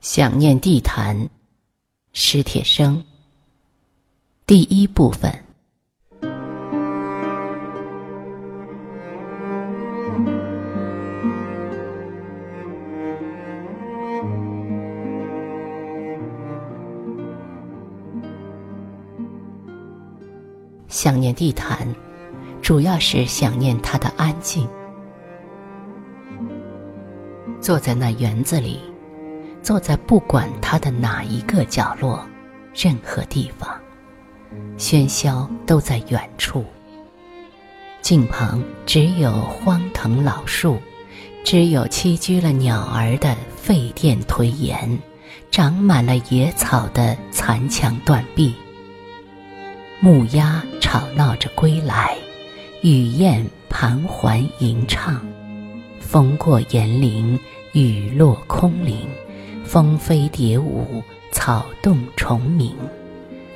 [0.00, 1.28] 想念地坛，
[2.14, 3.04] 史铁生。
[4.46, 5.30] 第一部分。
[20.88, 21.86] 想念地坛，
[22.62, 24.66] 主要是想念它的安静。
[27.60, 28.89] 坐在那园子里。
[29.62, 32.26] 坐在不管它的哪一个角落，
[32.74, 33.68] 任何地方，
[34.78, 36.64] 喧嚣都在远处。
[38.00, 40.78] 近旁只有荒藤老树，
[41.44, 44.98] 只有栖居了鸟儿的废殿颓岩，
[45.50, 48.54] 长满了野草的残墙断壁。
[50.00, 52.16] 木鸦吵闹着归来，
[52.80, 55.20] 雨燕盘桓吟唱，
[56.00, 57.38] 风过岩林，
[57.72, 59.06] 雨落空灵。
[59.70, 62.74] 蜂飞蝶舞，草动虫鸣，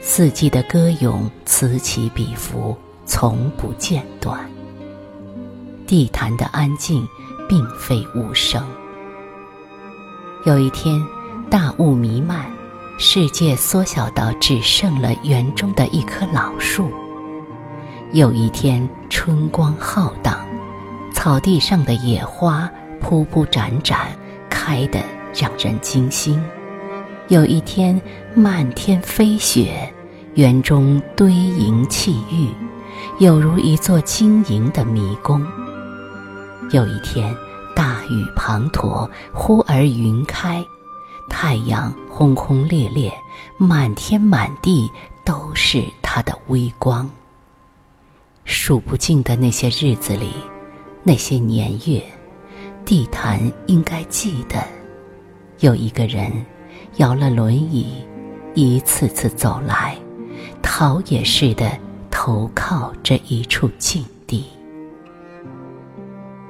[0.01, 4.49] 四季的歌咏此起彼伏，从不间断。
[5.89, 7.05] 地坛的安静，
[7.49, 8.65] 并非无声。
[10.47, 11.05] 有一天，
[11.51, 12.47] 大雾弥漫，
[12.97, 16.93] 世界缩小到只剩了园中的一棵老树。
[18.13, 20.47] 有一天，春光浩荡，
[21.13, 24.17] 草地上的野花铺铺展展，
[24.49, 25.03] 开得。
[25.35, 26.43] 让人惊心。
[27.29, 28.01] 有一天，
[28.35, 29.93] 漫天飞雪，
[30.35, 32.49] 园中堆银砌玉，
[33.19, 35.45] 有如一座晶莹的迷宫。
[36.71, 37.35] 有一天，
[37.75, 40.65] 大雨滂沱，忽而云开，
[41.31, 43.13] 太阳轰轰烈烈，
[43.59, 44.91] 满天满地
[45.25, 47.09] 都是它的微光。
[48.45, 50.31] 数不尽的那些日子里，
[51.03, 52.03] 那些年月，
[52.85, 54.74] 地坛应该记得。
[55.61, 56.31] 有一个人，
[56.97, 58.05] 摇了轮椅，
[58.55, 59.97] 一次次走来，
[60.63, 61.71] 陶冶似的
[62.11, 64.45] 投靠这一处静地。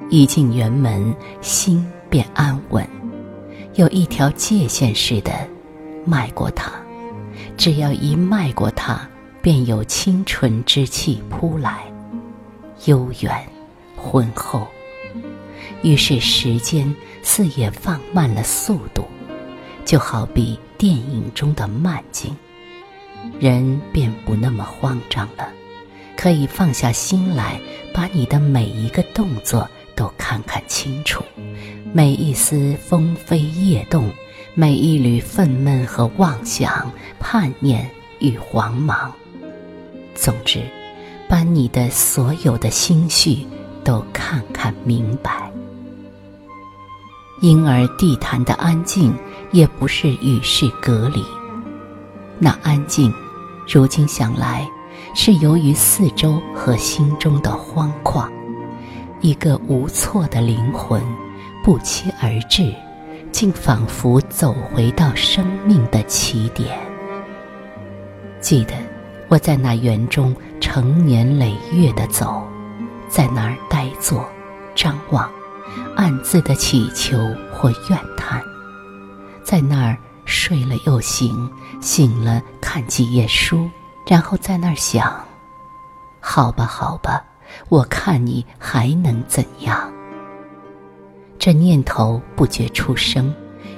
[0.09, 2.85] 一进园门，心便安稳，
[3.75, 5.31] 有一条界限似的
[6.05, 6.71] 迈过它，
[7.57, 8.99] 只要一迈过它，
[9.41, 11.83] 便有清纯之气扑来，
[12.85, 13.31] 悠远，
[13.95, 14.67] 浑厚。
[15.85, 19.05] 于是时间似也放慢了速度，
[19.85, 22.35] 就好比电影中的慢镜，
[23.39, 25.47] 人便不那么慌张了，
[26.17, 27.61] 可以放下心来，
[27.93, 31.23] 把你的每一个动作都看看清楚，
[31.93, 34.09] 每一丝风飞叶动，
[34.55, 39.13] 每一缕愤懑和妄想、叛念与慌忙，
[40.15, 40.63] 总之，
[41.29, 43.45] 把你的所有的心绪
[43.83, 45.51] 都看看明白。
[47.45, 49.15] 因而地坛的安静
[49.51, 51.23] 也不是与世隔离，
[52.39, 53.13] 那安静，
[53.71, 54.67] 如今想来，
[55.13, 58.27] 是由于四周和心中的荒旷，
[59.21, 60.99] 一个无措的灵魂，
[61.63, 62.73] 不期而至，
[63.31, 66.75] 竟仿佛走回到生命的起点。
[68.41, 68.73] 记得
[69.27, 72.41] 我在那园中成年累月的走，
[73.07, 74.27] 在那儿呆坐，
[74.73, 75.29] 张望。
[75.95, 77.17] 暗自的祈求
[77.51, 78.43] 或怨叹，
[79.43, 81.49] 在那儿睡了又醒，
[81.81, 83.69] 醒了看几页书，
[84.07, 85.13] 然后在那儿想：
[86.19, 87.23] 好吧，好吧，
[87.69, 89.91] 我看你还能怎样？
[91.37, 93.33] 这念头不觉出声，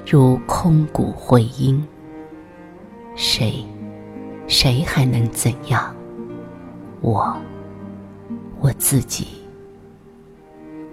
[0.05, 1.85] 如空谷回音。
[3.15, 3.65] 谁，
[4.47, 5.93] 谁还能怎样？
[7.01, 7.35] 我，
[8.59, 9.27] 我自己。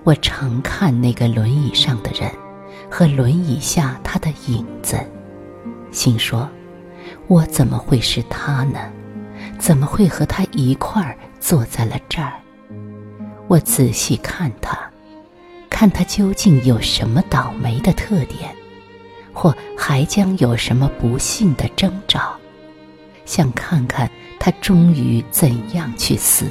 [0.04, 2.30] 我常看那个轮椅上的人，
[2.90, 5.00] 和轮椅下他的影子，
[5.90, 6.46] 心说：
[7.26, 8.78] 我怎么会是他呢？
[9.58, 12.34] 怎么会和他一块儿坐在了这儿？
[13.48, 14.78] 我仔细看他，
[15.70, 18.54] 看他究竟有什么倒霉的特点，
[19.32, 22.36] 或还将有什么不幸的征兆，
[23.24, 26.44] 想看看他终于怎样去死。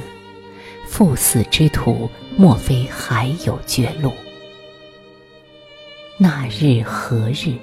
[0.96, 4.12] 赴死之途，莫非还有绝路？
[6.16, 7.56] 那日何日？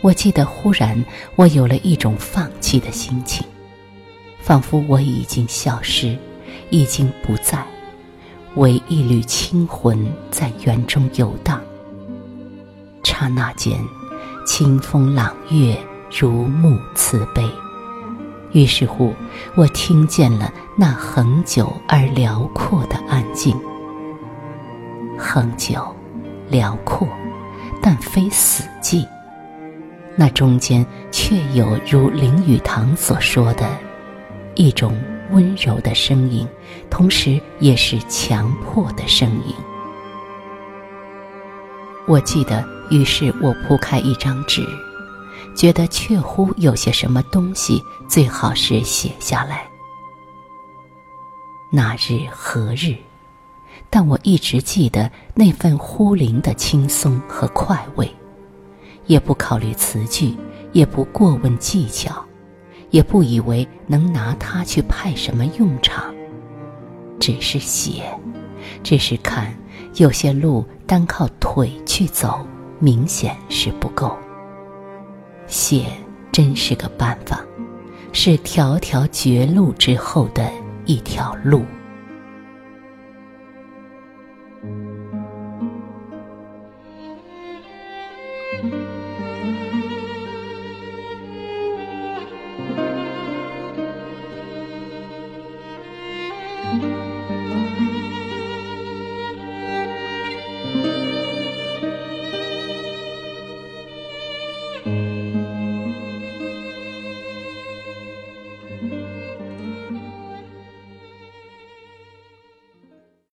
[0.00, 1.04] 我记得，忽然
[1.36, 3.46] 我有了一种放弃的心情，
[4.40, 6.18] 仿佛我已经消失，
[6.68, 7.64] 已经不在，
[8.56, 11.62] 唯一缕清魂在园中游荡。
[13.04, 13.78] 刹那间，
[14.44, 15.78] 清风朗月，
[16.10, 17.48] 如沐慈悲。
[18.52, 19.14] 于是乎，
[19.56, 23.58] 我听见了那恒久而辽阔的安静。
[25.18, 25.94] 恒久，
[26.48, 27.08] 辽阔，
[27.80, 29.06] 但非死寂。
[30.14, 33.66] 那中间却有如林语堂所说的，
[34.54, 34.94] 一种
[35.30, 36.46] 温柔的声音，
[36.90, 39.54] 同时也是强迫的声音。
[42.06, 44.62] 我记得，于是我铺开一张纸，
[45.54, 49.64] 觉得确乎有些什么东西，最好是写下来。
[51.70, 52.96] 那日何日？
[53.88, 58.10] 但我一直记得那份忽灵的轻松和快慰。
[59.06, 60.34] 也不考虑词句，
[60.72, 62.24] 也不过问技巧，
[62.90, 66.14] 也不以为能拿它去派什么用场。
[67.18, 68.04] 只是写，
[68.82, 69.52] 只是看，
[69.96, 72.46] 有些路单靠腿去走，
[72.78, 74.16] 明显是不够。
[75.52, 75.84] 写
[76.32, 77.44] 真是个办法，
[78.10, 80.50] 是条条绝路之后的
[80.86, 81.62] 一条路。